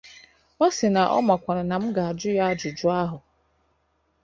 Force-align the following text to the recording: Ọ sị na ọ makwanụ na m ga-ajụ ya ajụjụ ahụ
Ọ 0.63 0.65
sị 0.77 0.87
na 0.95 1.01
ọ 1.17 1.17
makwanụ 1.27 1.63
na 1.69 1.75
m 1.83 1.85
ga-ajụ 1.95 2.29
ya 2.37 2.43
ajụjụ 2.51 2.87
ahụ 3.01 3.17